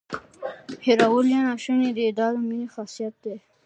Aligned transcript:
هیرول 0.85 1.25
یې 1.33 1.39
ناشونې 1.47 1.89
دي 1.97 2.07
دا 2.17 2.27
د 2.33 2.37
مینې 2.49 2.67
خاصیت 2.73 3.13
دی. 3.23 3.35